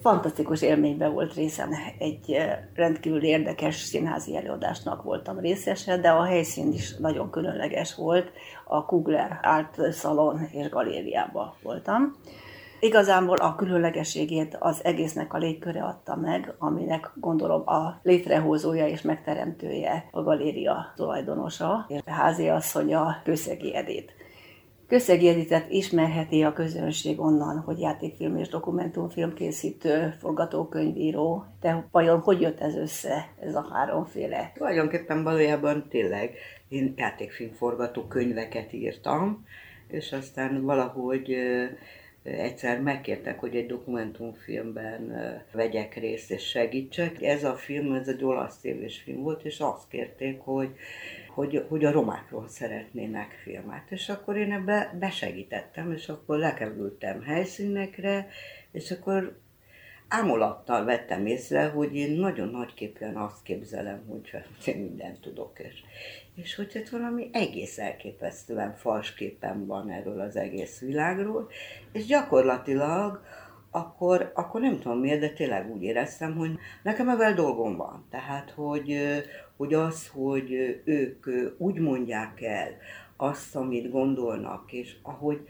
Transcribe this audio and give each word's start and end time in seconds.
Fantasztikus 0.00 0.62
élményben 0.62 1.12
volt 1.12 1.34
részem. 1.34 1.70
Egy 1.98 2.36
rendkívül 2.74 3.22
érdekes 3.22 3.76
színházi 3.76 4.36
előadásnak 4.36 5.02
voltam 5.02 5.38
részese, 5.38 5.96
de 5.96 6.10
a 6.10 6.24
helyszín 6.24 6.72
is 6.72 6.96
nagyon 6.96 7.30
különleges 7.30 7.94
volt. 7.94 8.30
A 8.64 8.84
Kugler 8.84 9.40
Art 9.42 9.94
Salon 9.94 10.40
és 10.52 10.68
galériában 10.68 11.54
voltam. 11.62 12.16
Igazából 12.80 13.36
a 13.36 13.54
különlegességét 13.54 14.56
az 14.60 14.84
egésznek 14.84 15.34
a 15.34 15.38
légköre 15.38 15.82
adta 15.82 16.16
meg, 16.16 16.54
aminek 16.58 17.10
gondolom 17.14 17.68
a 17.68 18.00
létrehozója 18.02 18.86
és 18.86 19.02
megteremtője 19.02 20.08
a 20.10 20.22
galéria 20.22 20.92
tulajdonosa, 20.96 21.84
és 21.88 22.00
háziasszonya 22.06 23.16
Kőszegi 23.24 23.76
Edét. 23.76 24.12
Közszegi 24.90 25.28
Editet 25.28 25.70
ismerheti 25.70 26.42
a 26.42 26.52
közönség 26.52 27.20
onnan, 27.20 27.58
hogy 27.58 27.78
játékfilm 27.78 28.36
és 28.36 28.48
dokumentumfilm 28.48 29.34
készítő, 29.34 30.14
forgatókönyvíró. 30.20 31.44
De 31.60 31.88
vajon 31.90 32.20
hogy 32.20 32.40
jött 32.40 32.60
ez 32.60 32.76
össze, 32.76 33.28
ez 33.40 33.54
a 33.54 33.68
háromféle? 33.72 34.52
Tulajdonképpen 34.54 35.22
valójában 35.22 35.86
tényleg 35.88 36.34
én 36.68 36.94
játékfilm 36.96 37.52
forgatókönyveket 37.52 38.72
írtam, 38.72 39.44
és 39.88 40.12
aztán 40.12 40.62
valahogy 40.64 41.36
egyszer 42.22 42.80
megkértek, 42.80 43.40
hogy 43.40 43.56
egy 43.56 43.66
dokumentumfilmben 43.66 45.12
vegyek 45.52 45.94
részt 45.94 46.30
és 46.30 46.48
segítsek. 46.48 47.22
Ez 47.22 47.44
a 47.44 47.54
film, 47.54 47.92
ez 47.92 48.08
egy 48.08 48.24
olasz 48.24 48.58
tévés 48.58 48.98
film 48.98 49.22
volt, 49.22 49.44
és 49.44 49.60
azt 49.60 49.88
kérték, 49.88 50.40
hogy, 50.40 50.74
hogy, 51.28 51.64
hogy 51.68 51.84
a 51.84 51.90
romákról 51.90 52.48
szeretnének 52.48 53.40
filmet. 53.42 53.84
És 53.90 54.08
akkor 54.08 54.36
én 54.36 54.52
ebbe 54.52 54.96
besegítettem, 54.98 55.92
és 55.92 56.08
akkor 56.08 56.38
lekerültem 56.38 57.22
helyszínekre, 57.22 58.28
és 58.72 58.90
akkor 58.90 59.38
ámulattal 60.12 60.84
vettem 60.84 61.26
észre, 61.26 61.68
hogy 61.68 61.96
én 61.96 62.18
nagyon 62.18 62.48
nagyképpen 62.48 63.16
azt 63.16 63.42
képzelem, 63.42 64.02
hogy 64.08 64.30
én 64.74 64.78
mindent 64.78 65.20
tudok, 65.20 65.58
és, 65.58 65.82
és 66.34 66.54
hogy 66.54 66.70
ez 66.74 66.90
valami 66.90 67.30
egész 67.32 67.78
elképesztően 67.78 68.74
fals 68.76 69.14
képen 69.14 69.66
van 69.66 69.90
erről 69.90 70.20
az 70.20 70.36
egész 70.36 70.80
világról, 70.80 71.48
és 71.92 72.06
gyakorlatilag 72.06 73.22
akkor, 73.70 74.32
akkor 74.34 74.60
nem 74.60 74.78
tudom 74.78 74.98
miért, 74.98 75.20
de 75.20 75.28
tényleg 75.28 75.70
úgy 75.70 75.82
éreztem, 75.82 76.36
hogy 76.36 76.58
nekem 76.82 77.08
ebben 77.08 77.34
dolgom 77.34 77.76
van. 77.76 78.06
Tehát, 78.10 78.50
hogy, 78.50 78.96
hogy 79.56 79.74
az, 79.74 80.08
hogy 80.08 80.80
ők 80.84 81.26
úgy 81.58 81.78
mondják 81.78 82.42
el 82.42 82.68
azt, 83.16 83.56
amit 83.56 83.90
gondolnak, 83.90 84.72
és 84.72 84.96
ahogy, 85.02 85.40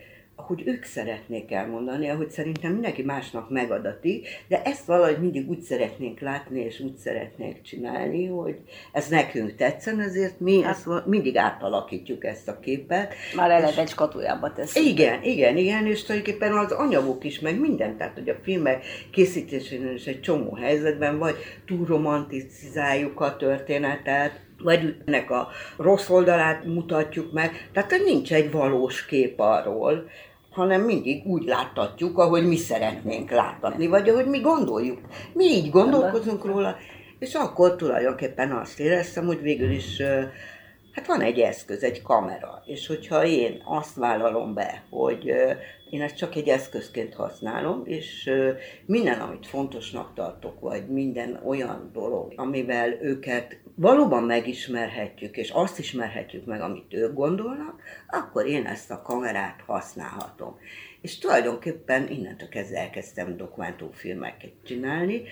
ahogy 0.41 0.63
ők 0.67 0.85
szeretnék 0.85 1.53
elmondani, 1.53 2.09
ahogy 2.09 2.31
szerintem 2.31 2.73
mindenki 2.73 3.03
másnak 3.03 3.51
megadati, 3.51 4.23
de 4.49 4.63
ezt 4.63 4.87
valahogy 4.87 5.21
mindig 5.21 5.49
úgy 5.49 5.61
szeretnénk 5.61 6.21
látni, 6.21 6.61
és 6.61 6.81
úgy 6.81 6.97
szeretnénk 6.97 7.63
csinálni, 7.63 8.27
hogy 8.27 8.57
ez 8.93 9.09
nekünk 9.09 9.57
tetszen, 9.57 10.01
ezért 10.01 10.41
mi 10.41 10.63
hát, 10.63 10.75
ezt 10.75 11.07
mindig 11.07 11.37
átalakítjuk 11.37 12.25
ezt 12.25 12.49
a 12.49 12.59
képet. 12.59 13.15
Már 13.37 13.51
eleve 13.51 13.81
egy 13.81 13.89
skatujába 13.89 14.53
tesz. 14.53 14.75
Igen, 14.77 15.23
igen, 15.23 15.57
igen, 15.57 15.87
és 15.87 16.03
tulajdonképpen 16.03 16.53
az 16.53 16.73
anyagok 16.73 17.25
is, 17.25 17.41
meg 17.41 17.61
minden, 17.61 17.97
tehát 17.97 18.15
hogy 18.15 18.29
a 18.29 18.37
filmek 18.43 18.85
készítésénél 19.11 19.95
is 19.95 20.07
egy 20.07 20.21
csomó 20.21 20.55
helyzetben, 20.55 21.19
vagy 21.19 21.37
túl 21.67 21.87
romanticizáljuk 21.87 23.21
a 23.21 23.37
történetet, 23.37 24.41
vagy 24.63 24.97
ennek 25.07 25.31
a 25.31 25.49
rossz 25.77 26.09
oldalát 26.09 26.65
mutatjuk 26.65 27.33
meg, 27.33 27.69
tehát 27.73 27.93
nincs 28.05 28.33
egy 28.33 28.51
valós 28.51 29.07
kép 29.07 29.41
arról, 29.41 30.09
hanem 30.51 30.81
mindig 30.81 31.27
úgy 31.27 31.45
láttatjuk, 31.45 32.19
ahogy 32.19 32.47
mi 32.47 32.57
szeretnénk 32.57 33.31
láttatni, 33.31 33.87
vagy 33.87 34.09
ahogy 34.09 34.27
mi 34.27 34.41
gondoljuk. 34.41 34.99
Mi 35.33 35.45
így 35.45 35.71
gondolkozunk 35.71 36.45
róla, 36.45 36.77
és 37.19 37.35
akkor 37.35 37.77
tulajdonképpen 37.77 38.51
azt 38.53 38.81
éreztem, 38.81 39.27
hogy 39.27 39.41
végül 39.41 39.71
is 39.71 40.03
hát 40.93 41.07
van 41.07 41.21
egy 41.21 41.39
eszköz, 41.39 41.83
egy 41.83 42.03
kamera, 42.03 42.63
és 42.67 42.87
hogyha 42.87 43.25
én 43.25 43.63
azt 43.65 43.95
vállalom 43.95 44.55
be, 44.55 44.83
hogy 44.91 45.33
én 45.91 46.03
ezt 46.03 46.17
csak 46.17 46.35
egy 46.35 46.49
eszközként 46.49 47.15
használom, 47.15 47.83
és 47.85 48.31
minden, 48.87 49.21
amit 49.21 49.47
fontosnak 49.47 50.15
tartok, 50.15 50.61
vagy 50.61 50.89
minden 50.89 51.41
olyan 51.45 51.91
dolog, 51.93 52.33
amivel 52.37 52.99
őket 53.03 53.61
valóban 53.75 54.23
megismerhetjük, 54.23 55.37
és 55.37 55.51
azt 55.51 55.79
ismerhetjük 55.79 56.45
meg, 56.45 56.61
amit 56.61 56.95
ők 56.95 57.15
gondolnak, 57.15 57.83
akkor 58.09 58.47
én 58.47 58.67
ezt 58.67 58.91
a 58.91 59.03
kamerát 59.03 59.63
használhatom. 59.67 60.59
És 61.01 61.19
tulajdonképpen 61.19 62.09
innentől 62.09 62.49
kezdve 62.49 62.79
elkezdtem 62.79 63.37
dokumentumfilmeket 63.37 64.53
csinálni, 64.65 65.23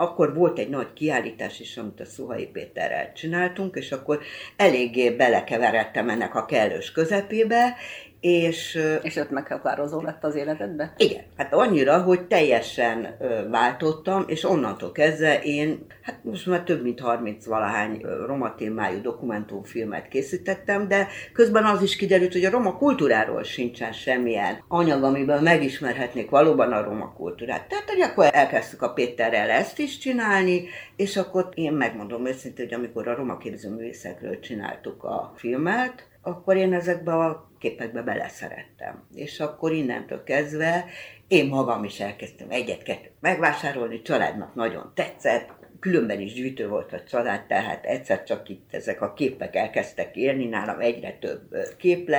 akkor 0.00 0.34
volt 0.34 0.58
egy 0.58 0.68
nagy 0.68 0.92
kiállítás 0.92 1.60
is, 1.60 1.76
amit 1.76 2.00
a 2.00 2.04
Szuhai 2.04 2.46
Péterrel 2.46 3.12
csináltunk, 3.12 3.76
és 3.76 3.92
akkor 3.92 4.20
eléggé 4.56 5.10
belekeveredtem 5.10 6.08
ennek 6.08 6.34
a 6.34 6.44
kellős 6.44 6.92
közepébe, 6.92 7.76
és, 8.20 8.78
és 9.02 9.16
ott 9.16 9.30
meghatározó 9.30 10.00
lett 10.00 10.24
az 10.24 10.34
életedbe? 10.34 10.94
Igen, 10.96 11.22
hát 11.36 11.54
annyira, 11.54 12.02
hogy 12.02 12.26
teljesen 12.26 13.16
váltottam, 13.50 14.24
és 14.26 14.44
onnantól 14.44 14.92
kezdve 14.92 15.40
én, 15.42 15.86
hát 16.02 16.24
most 16.24 16.46
már 16.46 16.62
több 16.62 16.82
mint 16.82 17.00
30 17.00 17.46
valahány 17.46 18.00
roma 18.26 18.54
témájú 18.54 19.00
dokumentumfilmet 19.00 20.08
készítettem, 20.08 20.88
de 20.88 21.08
közben 21.32 21.64
az 21.64 21.82
is 21.82 21.96
kiderült, 21.96 22.32
hogy 22.32 22.44
a 22.44 22.50
roma 22.50 22.76
kultúráról 22.76 23.42
sincsen 23.42 23.92
semmilyen 23.92 24.64
anyag, 24.68 25.02
amiben 25.02 25.42
megismerhetnék 25.42 26.30
valóban 26.30 26.72
a 26.72 26.84
roma 26.84 27.12
kultúrát. 27.12 27.68
Tehát, 27.68 27.90
hogy 27.90 28.00
akkor 28.00 28.28
elkezdtük 28.32 28.82
a 28.82 28.92
Péterrel 28.92 29.50
ezt 29.50 29.78
is 29.78 29.98
csinálni, 29.98 30.68
és 30.96 31.16
akkor 31.16 31.48
én 31.54 31.72
megmondom 31.72 32.26
őszintén, 32.26 32.64
hogy 32.68 32.74
amikor 32.74 33.08
a 33.08 33.14
roma 33.14 33.36
képzőművészekről 33.36 34.40
csináltuk 34.40 35.04
a 35.04 35.32
filmet, 35.36 36.08
akkor 36.22 36.56
én 36.56 36.72
ezekbe 36.72 37.12
a 37.12 37.50
képekbe 37.58 38.02
beleszerettem. 38.02 39.06
És 39.14 39.40
akkor 39.40 39.72
innentől 39.72 40.24
kezdve 40.24 40.84
én 41.28 41.48
magam 41.48 41.84
is 41.84 42.00
elkezdtem 42.00 42.50
egyet-kettőt 42.50 43.12
megvásárolni, 43.20 44.02
családnak 44.02 44.54
nagyon 44.54 44.92
tetszett, 44.94 45.59
különben 45.80 46.20
is 46.20 46.32
gyűjtő 46.32 46.68
volt 46.68 46.92
a 46.92 47.02
család, 47.04 47.46
tehát 47.46 47.84
egyszer 47.84 48.24
csak 48.24 48.48
itt 48.48 48.74
ezek 48.74 49.00
a 49.00 49.12
képek 49.12 49.56
elkezdtek 49.56 50.16
érni, 50.16 50.46
nálam 50.46 50.80
egyre 50.80 51.16
több 51.20 51.56
kép 51.76 52.14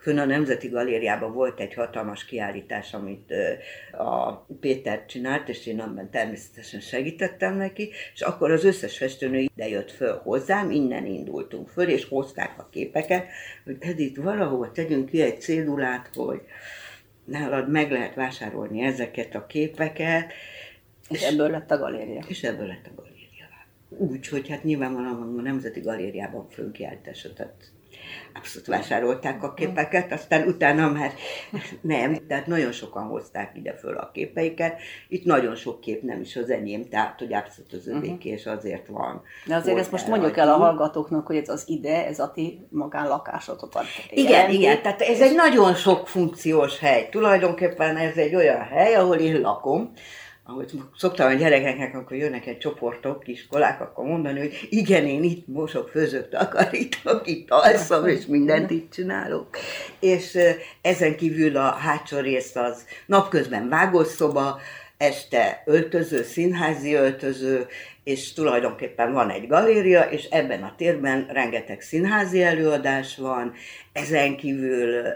Fönn 0.00 0.18
a 0.18 0.24
Nemzeti 0.24 0.68
Galériában 0.68 1.32
volt 1.32 1.60
egy 1.60 1.74
hatalmas 1.74 2.24
kiállítás, 2.24 2.94
amit 2.94 3.32
a 3.92 4.32
Péter 4.60 5.06
csinált, 5.06 5.48
és 5.48 5.66
én 5.66 5.80
abban 5.80 6.10
természetesen 6.10 6.80
segítettem 6.80 7.56
neki, 7.56 7.90
és 8.14 8.20
akkor 8.20 8.50
az 8.50 8.64
összes 8.64 8.98
festőnő 8.98 9.38
ide 9.38 9.68
jött 9.68 9.90
föl 9.90 10.20
hozzám, 10.22 10.70
innen 10.70 11.06
indultunk 11.06 11.68
föl, 11.68 11.88
és 11.88 12.04
hozták 12.08 12.58
a 12.58 12.68
képeket, 12.70 13.26
hogy 13.64 13.76
Edith, 13.80 14.22
valahol 14.22 14.72
tegyünk 14.72 15.08
ki 15.08 15.22
egy 15.22 15.40
cédulát, 15.40 16.10
hogy 16.14 16.40
nálad 17.24 17.70
meg 17.70 17.90
lehet 17.90 18.14
vásárolni 18.14 18.82
ezeket 18.82 19.34
a 19.34 19.46
képeket, 19.46 20.32
és, 21.08 21.22
ebből 21.22 21.50
lett 21.50 21.70
a 21.70 21.78
galéria. 21.78 22.24
És 22.26 22.42
ebből 22.42 22.66
lett 22.66 22.86
a 22.86 22.94
galéria. 22.96 23.12
Úgy, 23.88 24.28
hogy 24.28 24.48
hát 24.48 24.64
nyilvánvalóan 24.64 25.38
a 25.38 25.42
Nemzeti 25.42 25.80
Galériában 25.80 26.48
fölkiállításra, 26.50 27.32
tehát 27.32 27.72
abszolút 28.34 28.66
vásárolták 28.66 29.42
a 29.42 29.54
képeket, 29.54 30.12
aztán 30.12 30.46
utána 30.46 30.90
már 30.90 31.12
nem, 31.80 32.26
tehát 32.28 32.46
nagyon 32.46 32.72
sokan 32.72 33.02
hozták 33.02 33.56
ide 33.56 33.74
föl 33.74 33.96
a 33.96 34.10
képeiket. 34.12 34.80
Itt 35.08 35.24
nagyon 35.24 35.54
sok 35.54 35.80
kép 35.80 36.02
nem 36.02 36.20
is 36.20 36.36
az 36.36 36.50
enyém, 36.50 36.88
tehát 36.88 37.18
hogy 37.18 37.32
abszolút 37.32 37.72
az 37.72 37.86
övéké, 37.88 38.12
uh-huh. 38.12 38.32
és 38.32 38.46
azért 38.46 38.86
van. 38.86 39.22
De 39.46 39.54
azért 39.54 39.78
ezt 39.78 39.90
most 39.90 40.08
mondjuk 40.08 40.36
el 40.36 40.48
a 40.48 40.56
hallgatóknak, 40.56 41.26
hogy 41.26 41.36
ez 41.36 41.48
az 41.48 41.64
ide, 41.66 42.06
ez 42.06 42.18
a 42.18 42.30
ti 42.30 42.66
magánlakásotokat 42.70 43.84
Igen, 44.10 44.30
jelenti. 44.30 44.54
igen, 44.54 44.82
tehát 44.82 45.00
ez 45.00 45.20
egy 45.20 45.34
nagyon 45.34 45.74
sok 45.74 46.08
funkciós 46.08 46.78
hely. 46.78 47.08
Tulajdonképpen 47.10 47.96
ez 47.96 48.16
egy 48.16 48.34
olyan 48.34 48.60
hely, 48.60 48.94
ahol 48.94 49.16
én 49.16 49.40
lakom, 49.40 49.92
ahogy 50.46 50.72
szoktam 50.96 51.26
a 51.26 51.32
gyerekeknek, 51.32 51.94
akkor 51.94 52.16
jönnek 52.16 52.46
egy 52.46 52.58
csoportok, 52.58 53.28
iskolák, 53.28 53.80
akkor 53.80 54.04
mondani, 54.04 54.38
hogy 54.38 54.66
igen, 54.70 55.06
én 55.06 55.22
itt 55.22 55.46
mosok, 55.46 55.88
főzök, 55.88 56.28
takarítok, 56.28 57.26
itt 57.26 57.50
alszom, 57.50 58.06
és 58.06 58.26
mindent 58.26 58.70
itt 58.70 58.92
csinálok. 58.92 59.56
És 60.00 60.38
ezen 60.80 61.16
kívül 61.16 61.56
a 61.56 61.70
hátsó 61.70 62.18
rész 62.18 62.56
az 62.56 62.84
napközben 63.06 63.68
vágószoba, 63.68 64.60
este 65.04 65.62
öltöző, 65.64 66.22
színházi 66.22 66.94
öltöző, 66.94 67.66
és 68.04 68.32
tulajdonképpen 68.32 69.12
van 69.12 69.30
egy 69.30 69.46
galéria, 69.46 70.02
és 70.02 70.24
ebben 70.24 70.62
a 70.62 70.74
térben 70.76 71.26
rengeteg 71.32 71.80
színházi 71.80 72.42
előadás 72.42 73.16
van, 73.16 73.52
ezen 73.92 74.36
kívül 74.36 75.00
uh, 75.00 75.14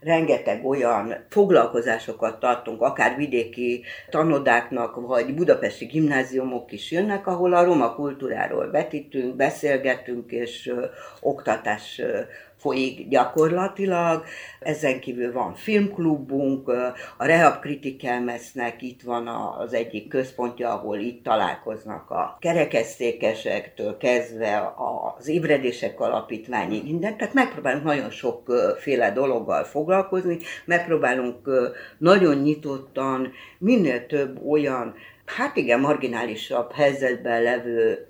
rengeteg 0.00 0.66
olyan 0.66 1.14
foglalkozásokat 1.28 2.40
tartunk, 2.40 2.80
akár 2.82 3.16
vidéki 3.16 3.84
tanodáknak, 4.10 5.06
vagy 5.06 5.34
budapesti 5.34 5.84
gimnáziumok 5.84 6.72
is 6.72 6.90
jönnek, 6.90 7.26
ahol 7.26 7.54
a 7.54 7.64
roma 7.64 7.94
kultúráról 7.94 8.70
vetítünk, 8.70 9.36
beszélgetünk, 9.36 10.30
és 10.30 10.72
uh, 10.74 10.84
oktatás 11.20 11.98
uh, 11.98 12.18
folyik 12.56 13.08
gyakorlatilag. 13.08 14.24
Ezen 14.60 15.00
kívül 15.00 15.32
van 15.32 15.54
filmklubunk, 15.54 16.68
a 17.16 17.24
Rehab 17.24 17.60
Kritikelmesznek 17.60 18.82
itt 18.82 19.02
van 19.02 19.15
az 19.58 19.74
egyik 19.74 20.08
központja, 20.08 20.70
ahol 20.72 20.98
itt 20.98 21.22
találkoznak 21.22 22.10
a 22.10 22.36
kerekesztékesektől 22.40 23.96
kezdve 23.96 24.74
az 25.18 25.28
ébredések 25.28 26.00
alapítványig 26.00 26.82
minden. 26.82 27.16
Tehát 27.16 27.34
megpróbálunk 27.34 27.84
nagyon 27.84 28.10
sokféle 28.10 29.12
dologgal 29.12 29.64
foglalkozni, 29.64 30.38
megpróbálunk 30.64 31.50
nagyon 31.98 32.36
nyitottan 32.36 33.32
minél 33.58 34.06
több 34.06 34.46
olyan, 34.46 34.94
hát 35.24 35.56
igen, 35.56 35.80
marginálisabb 35.80 36.72
helyzetben 36.72 37.42
levő 37.42 38.06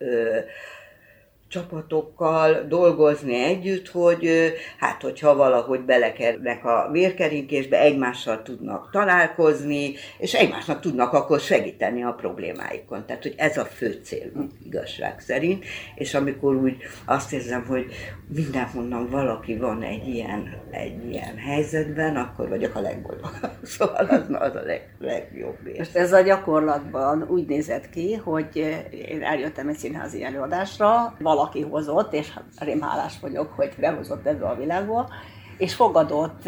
csapatokkal 1.57 2.67
dolgozni 2.69 3.35
együtt, 3.35 3.89
hogy 3.89 4.53
hát 4.79 5.03
hogyha 5.03 5.37
valahogy 5.37 5.81
belekernek 5.81 6.65
a 6.65 6.89
vérkeringésbe, 6.93 7.81
egymással 7.81 8.43
tudnak 8.43 8.91
találkozni, 8.91 9.95
és 10.19 10.35
egymásnak 10.35 10.81
tudnak 10.81 11.13
akkor 11.13 11.41
segíteni 11.41 12.03
a 12.03 12.13
problémáikon. 12.13 13.07
Tehát, 13.07 13.23
hogy 13.23 13.35
ez 13.37 13.57
a 13.57 13.65
fő 13.65 14.01
cél 14.05 14.31
igazság 14.65 15.21
szerint, 15.21 15.65
és 15.95 16.15
amikor 16.15 16.55
úgy 16.55 16.77
azt 17.05 17.33
érzem, 17.33 17.65
hogy 17.67 17.87
mindenhonnan 18.35 19.09
valaki 19.11 19.57
van 19.57 19.83
egy 19.83 20.09
ilyen, 20.09 20.63
egy 20.71 21.11
ilyen 21.11 21.37
helyzetben, 21.37 22.17
akkor 22.17 22.49
vagyok 22.49 22.75
a 22.75 22.81
legboldogabb. 22.81 23.51
Szóval 23.77 23.95
az, 23.95 24.23
az 24.33 24.55
a 24.55 24.63
leg, 24.65 24.97
legjobb. 24.99 25.57
Most 25.79 25.97
ez 25.97 26.13
a 26.13 26.21
gyakorlatban 26.21 27.27
úgy 27.29 27.47
nézett 27.47 27.91
ki, 27.91 28.15
hogy 28.15 28.57
én 29.09 29.23
eljöttem 29.23 29.69
egy 29.69 29.77
színházi 29.77 30.25
előadásra, 30.25 31.17
valaki 31.19 31.46
hozott, 31.71 32.13
és 32.13 32.33
hát 32.33 32.45
rém 32.59 32.81
hálás 32.81 33.21
vagyok, 33.21 33.53
hogy 33.57 33.75
behozott 33.79 34.27
ebbe 34.27 34.47
a 34.47 34.57
világba, 34.57 35.09
és 35.59 35.75
fogadott 35.75 36.43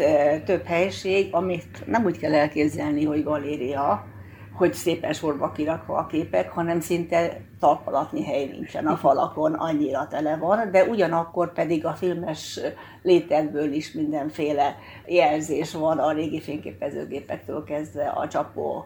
több 0.45 0.63
helység, 0.63 1.33
amit 1.33 1.85
nem 1.85 2.05
úgy 2.05 2.17
kell 2.17 2.33
elképzelni, 2.33 3.05
hogy 3.05 3.23
galéria, 3.23 4.05
hogy 4.53 4.73
szépen 4.73 5.13
sorba 5.13 5.51
kirakva 5.51 5.97
a 5.97 6.05
képek, 6.05 6.49
hanem 6.49 6.79
szinte 6.79 7.41
talpalatni 7.59 8.23
hely 8.23 8.45
nincsen 8.45 8.87
a 8.87 8.97
falakon, 8.97 9.53
annyira 9.53 10.07
tele 10.07 10.37
van, 10.37 10.71
de 10.71 10.83
ugyanakkor 10.83 11.53
pedig 11.53 11.85
a 11.85 11.93
filmes 11.93 12.59
létekből 13.01 13.71
is 13.73 13.91
mindenféle 13.91 14.75
jelzés 15.05 15.73
van 15.73 15.97
a 15.97 16.11
régi 16.11 16.41
fényképezőgépektől 16.41 17.63
kezdve 17.63 18.07
a 18.07 18.27
csapó 18.27 18.85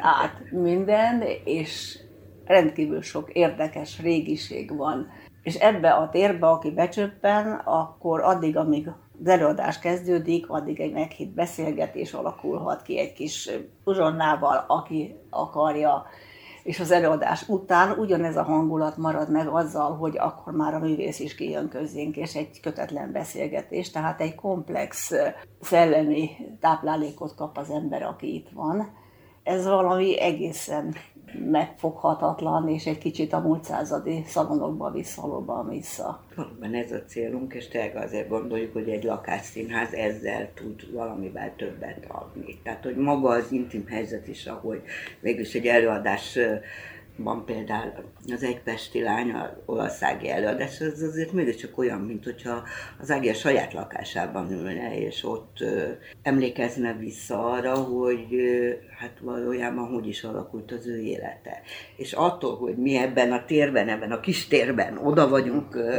át 0.00 0.50
minden, 0.50 1.22
és 1.44 1.98
rendkívül 2.46 3.02
sok 3.02 3.32
érdekes 3.32 4.00
régiség 4.00 4.76
van. 4.76 5.08
És 5.42 5.54
ebbe 5.54 5.90
a 5.92 6.08
térbe, 6.08 6.46
aki 6.46 6.70
becsöppen, 6.70 7.52
akkor 7.64 8.20
addig, 8.20 8.56
amíg 8.56 8.88
az 9.20 9.28
előadás 9.28 9.78
kezdődik, 9.78 10.48
addig 10.48 10.80
egy 10.80 10.92
meghitt 10.92 11.34
beszélgetés 11.34 12.12
alakulhat 12.12 12.82
ki 12.82 12.98
egy 12.98 13.12
kis 13.12 13.50
uzsonnával, 13.84 14.64
aki 14.68 15.16
akarja, 15.30 16.06
és 16.66 16.80
az 16.80 16.90
előadás 16.90 17.48
után 17.48 17.98
ugyanez 17.98 18.36
a 18.36 18.42
hangulat 18.42 18.96
marad 18.96 19.30
meg 19.30 19.48
azzal, 19.48 19.96
hogy 19.96 20.18
akkor 20.18 20.52
már 20.52 20.74
a 20.74 20.78
művész 20.78 21.20
is 21.20 21.34
kijön 21.34 21.68
közénk, 21.68 22.16
és 22.16 22.34
egy 22.34 22.60
kötetlen 22.60 23.12
beszélgetés, 23.12 23.90
tehát 23.90 24.20
egy 24.20 24.34
komplex 24.34 25.12
szellemi 25.60 26.30
táplálékot 26.60 27.34
kap 27.34 27.58
az 27.58 27.70
ember, 27.70 28.02
aki 28.02 28.34
itt 28.34 28.48
van. 28.52 28.88
Ez 29.42 29.66
valami 29.66 30.20
egészen 30.20 30.94
megfoghatatlan, 31.50 32.68
és 32.68 32.86
egy 32.86 32.98
kicsit 32.98 33.32
a 33.32 33.40
múlt 33.40 33.64
századi 33.64 34.22
szalonokba 34.26 34.90
visszalóban 34.90 35.68
vissza. 35.68 36.22
Valóban 36.34 36.74
ez 36.74 36.92
a 36.92 37.04
célunk, 37.06 37.54
és 37.54 37.68
tényleg 37.68 37.96
azért 37.96 38.28
gondoljuk, 38.28 38.72
hogy 38.72 38.88
egy 38.88 39.04
lakásszínház 39.04 39.92
ezzel 39.92 40.48
tud 40.54 40.92
valamivel 40.92 41.52
többet 41.56 42.04
adni. 42.08 42.60
Tehát, 42.62 42.84
hogy 42.84 42.96
maga 42.96 43.28
az 43.28 43.52
intim 43.52 43.86
helyzet 43.86 44.28
is, 44.28 44.46
ahogy 44.46 44.82
végülis 45.20 45.54
egy 45.54 45.66
előadás 45.66 46.38
van 47.16 47.44
például 47.44 47.92
az 48.32 48.42
egy 48.42 48.62
pesti 48.62 49.02
lány, 49.02 49.30
a 49.30 49.62
olasszági 49.64 50.30
előadás, 50.30 50.80
az 50.80 51.02
azért 51.02 51.32
mégiscsak 51.32 51.78
olyan, 51.78 52.00
mint 52.00 52.24
hogyha 52.24 52.62
az 53.00 53.10
Ági 53.10 53.28
a 53.28 53.34
saját 53.34 53.72
lakásában 53.72 54.52
ülne, 54.52 54.98
és 54.98 55.24
ott 55.24 55.60
ö, 55.60 55.88
emlékezne 56.22 56.92
vissza 56.92 57.50
arra, 57.50 57.74
hogy 57.74 58.34
ö, 58.34 58.70
hát 58.98 59.18
valójában 59.20 59.88
hogy 59.88 60.06
is 60.06 60.24
alakult 60.24 60.72
az 60.72 60.86
ő 60.86 61.00
élete. 61.00 61.62
És 61.96 62.12
attól, 62.12 62.56
hogy 62.56 62.76
mi 62.76 62.96
ebben 62.96 63.32
a 63.32 63.44
térben, 63.44 63.88
ebben 63.88 64.12
a 64.12 64.20
kis 64.20 64.46
térben 64.46 64.98
oda 64.98 65.28
vagyunk 65.28 65.74
ö, 65.74 65.98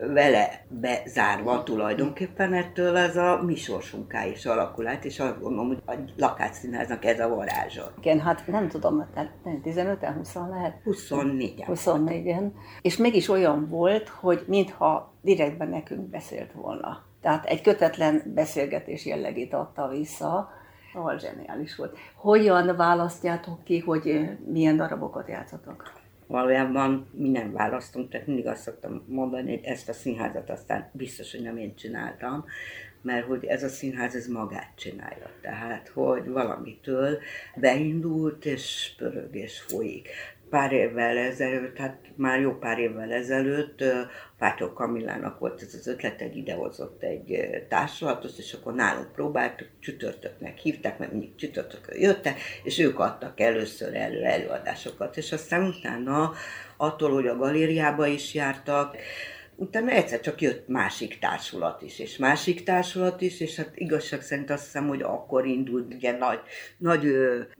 vele 0.00 0.64
bezárva 0.68 1.62
tulajdonképpen 1.62 2.52
ettől 2.52 2.96
az 2.96 3.16
a 3.16 3.42
mi 3.42 3.54
sorsunká 3.54 4.26
is 4.26 4.46
alakul 4.46 4.86
át, 4.86 5.04
és 5.04 5.20
azt 5.20 5.40
gondolom, 5.40 5.66
hogy 5.66 5.82
a 5.86 5.92
lakásszínháznak 6.16 7.04
ez 7.04 7.20
a 7.20 7.28
varázsa. 7.28 7.92
Igen, 7.98 8.20
hát 8.20 8.46
nem 8.46 8.68
tudom, 8.68 9.06
15-en, 9.44 10.12
20 10.16 10.34
lehet? 10.34 10.80
24 10.84 11.64
24-en. 11.66 12.50
És 12.82 12.96
mégis 12.96 13.28
olyan 13.28 13.68
volt, 13.68 14.08
hogy 14.08 14.44
mintha 14.46 15.14
direktben 15.22 15.68
nekünk 15.68 16.08
beszélt 16.08 16.52
volna. 16.52 17.06
Tehát 17.20 17.44
egy 17.44 17.60
kötetlen 17.60 18.22
beszélgetés 18.34 19.06
jellegét 19.06 19.54
adta 19.54 19.88
vissza, 19.88 20.50
ahol 20.94 21.18
zseniális 21.18 21.76
volt. 21.76 21.98
Hogyan 22.14 22.76
választjátok 22.76 23.64
ki, 23.64 23.78
hogy 23.78 24.30
milyen 24.46 24.76
darabokat 24.76 25.28
játszatok? 25.28 25.92
Valójában 26.28 27.08
mi 27.12 27.28
nem 27.28 27.52
választunk, 27.52 28.10
tehát 28.10 28.26
mindig 28.26 28.46
azt 28.46 28.62
szoktam 28.62 29.04
mondani, 29.06 29.56
hogy 29.56 29.64
ezt 29.64 29.88
a 29.88 29.92
színházat 29.92 30.50
aztán 30.50 30.90
biztos, 30.92 31.32
hogy 31.32 31.42
nem 31.42 31.56
én 31.56 31.74
csináltam, 31.74 32.44
mert 33.02 33.26
hogy 33.26 33.44
ez 33.44 33.62
a 33.62 33.68
színház 33.68 34.14
ez 34.14 34.26
magát 34.26 34.72
csinálja. 34.76 35.30
Tehát, 35.40 35.88
hogy 35.88 36.28
valamitől 36.28 37.18
beindult, 37.56 38.44
és 38.44 38.94
pörög, 38.96 39.34
és 39.34 39.60
folyik 39.60 40.08
pár 40.50 40.72
évvel 40.72 41.16
ezelőtt, 41.16 41.76
hát 41.76 41.96
már 42.14 42.40
jó 42.40 42.52
pár 42.52 42.78
évvel 42.78 43.12
ezelőtt 43.12 43.84
Pátyó 44.38 44.72
Kamillának 44.72 45.38
volt 45.38 45.62
ez 45.62 45.74
az 45.74 45.86
ötlet, 45.86 46.20
egy 46.20 46.36
idehozott 46.36 47.02
egy 47.02 47.48
társulatot, 47.68 48.38
és 48.38 48.52
akkor 48.52 48.74
nálunk 48.74 49.12
próbáltuk, 49.12 49.68
csütörtöknek 49.80 50.58
hívták, 50.58 50.98
mert 50.98 51.10
mindig 51.10 51.34
csütörtökön 51.34 52.00
jöttek, 52.00 52.40
és 52.62 52.78
ők 52.78 52.98
adtak 52.98 53.40
először 53.40 53.94
elő 53.94 54.22
előadásokat, 54.22 55.16
és 55.16 55.32
aztán 55.32 55.64
utána 55.64 56.32
attól, 56.76 57.12
hogy 57.12 57.26
a 57.26 57.36
galériába 57.36 58.06
is 58.06 58.34
jártak, 58.34 58.96
utána 59.60 59.90
egyszer 59.90 60.20
csak 60.20 60.40
jött 60.40 60.68
másik 60.68 61.18
társulat 61.18 61.82
is, 61.82 61.98
és 61.98 62.16
másik 62.16 62.64
társulat 62.64 63.20
is, 63.20 63.40
és 63.40 63.56
hát 63.56 63.70
igazság 63.74 64.22
szerint 64.22 64.50
azt 64.50 64.64
hiszem, 64.64 64.88
hogy 64.88 65.02
akkor 65.02 65.46
indult 65.46 65.94
ugye 65.94 66.16
nagy, 66.18 66.40
nagy 66.76 67.04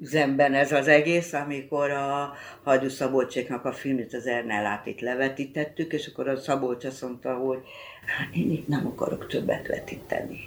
üzemben 0.01 0.55
ez 0.55 0.73
az 0.73 0.89
egész, 0.89 1.33
amikor 1.33 1.91
a 1.91 2.35
Hajdú 2.63 2.89
Szabolcséknak 2.89 3.65
a 3.65 3.73
filmét, 3.73 4.15
az 4.15 4.27
Ernellát 4.27 4.87
itt 4.87 5.01
levetítettük, 5.01 5.93
és 5.93 6.07
akkor 6.07 6.29
a 6.29 6.37
Szabolcs 6.37 6.85
azt 6.85 7.03
mondta, 7.03 7.35
hogy 7.35 7.59
hát 8.07 8.35
én 8.35 8.51
itt 8.51 8.69
nem 8.69 8.87
akarok 8.87 9.27
többet 9.27 9.67
vetíteni, 9.67 10.41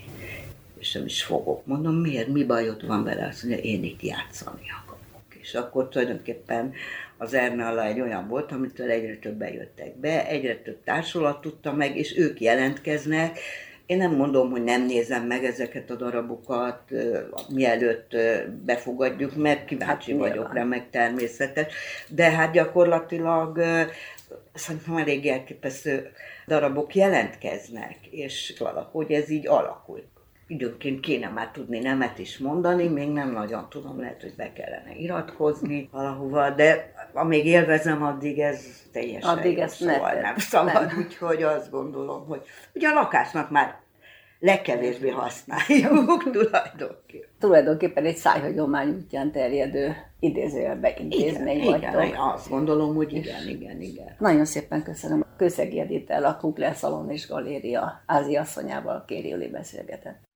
és 0.79 0.93
nem 0.93 1.05
is 1.05 1.23
fogok. 1.23 1.65
Mondom, 1.65 1.95
miért, 1.95 2.27
mi 2.27 2.43
bajod 2.43 2.87
van 2.87 3.03
vele? 3.03 3.27
Azt 3.27 3.43
mondja, 3.43 3.63
én 3.63 3.83
itt 3.83 4.01
játszani 4.01 4.65
akarok. 4.83 5.00
És 5.51 5.57
akkor 5.57 5.89
tulajdonképpen 5.89 6.73
az 7.17 7.33
Ernalla 7.33 7.85
egy 7.85 7.99
olyan 7.99 8.27
volt, 8.27 8.51
amitől 8.51 8.89
egyre 8.89 9.15
többen 9.15 9.53
jöttek 9.53 9.95
be, 9.95 10.27
egyre 10.27 10.55
több 10.55 10.83
társulat 10.83 11.41
tudta 11.41 11.73
meg, 11.73 11.97
és 11.97 12.17
ők 12.17 12.41
jelentkeznek. 12.41 13.39
Én 13.85 13.97
nem 13.97 14.15
mondom, 14.15 14.51
hogy 14.51 14.63
nem 14.63 14.85
nézem 14.85 15.25
meg 15.25 15.43
ezeket 15.43 15.89
a 15.89 15.95
darabokat, 15.95 16.81
mielőtt 17.49 18.15
befogadjuk, 18.65 19.35
mert 19.35 19.65
kíváncsi 19.65 20.11
hát, 20.11 20.19
vagyok 20.19 20.53
rá, 20.53 20.63
meg 20.63 20.89
természetes. 20.89 21.73
De 22.07 22.29
hát 22.29 22.51
gyakorlatilag 22.51 23.59
szerintem 24.53 24.97
elég 24.97 25.27
elképesztő 25.27 26.11
darabok 26.47 26.95
jelentkeznek, 26.95 27.97
és 28.09 28.53
valahogy 28.59 29.11
ez 29.11 29.29
így 29.29 29.47
alakul 29.47 30.03
időnként 30.51 30.99
kéne 30.99 31.29
már 31.29 31.51
tudni 31.51 31.79
nemet 31.79 32.19
is 32.19 32.37
mondani, 32.37 32.87
még 32.87 33.09
nem 33.09 33.31
nagyon 33.31 33.67
tudom, 33.69 33.99
lehet, 33.99 34.21
hogy 34.21 34.33
be 34.37 34.53
kellene 34.53 34.95
iratkozni 34.97 35.89
valahova, 35.91 36.49
de 36.49 36.93
amíg 37.13 37.45
élvezem, 37.45 38.03
addig 38.03 38.39
ez 38.39 38.65
teljesen 38.91 39.37
addig 39.37 39.57
jó, 39.57 39.67
szóval 39.67 40.13
nem 40.13 40.37
szabad, 40.37 40.85
nem. 40.85 40.97
úgyhogy 40.97 41.43
azt 41.43 41.71
gondolom, 41.71 42.25
hogy 42.27 42.41
ugye 42.73 42.87
a 42.87 42.93
lakásnak 42.93 43.49
már 43.49 43.79
legkevésbé 44.41 45.09
használjuk 45.09 46.23
tulajdonképpen. 46.31 47.29
Tulajdonképpen 47.39 48.05
egy 48.05 48.15
szájhagyomány 48.15 48.89
útján 48.89 49.31
terjedő 49.31 49.95
idézőjelbe 50.19 50.93
intézmény 50.97 51.57
igen, 51.57 51.71
vagytok. 51.71 52.03
Igen, 52.03 52.19
azt 52.19 52.49
gondolom, 52.49 52.95
hogy 52.95 53.13
igen, 53.13 53.47
igen, 53.47 53.81
igen. 53.81 54.15
Nagyon 54.19 54.45
szépen 54.45 54.83
köszönöm. 54.83 55.25
Köszegi 55.37 55.79
Editel, 55.79 56.25
a 56.25 56.37
Kukler 56.37 56.75
Szalon 56.75 57.09
és 57.09 57.27
Galéria 57.27 58.03
Ázia 58.05 58.41
asszonyával 58.41 59.03
Kérioli 59.07 59.47
beszélgetett. 59.47 60.29